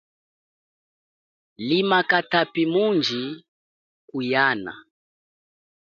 Lima 1.67 1.99
katapi 2.09 2.63
mundji 2.73 3.23
kuhiana. 4.09 4.73